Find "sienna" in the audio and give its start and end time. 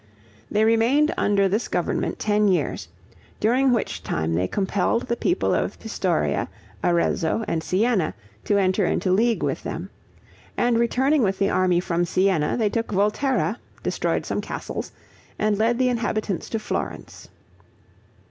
7.61-8.15, 12.05-12.57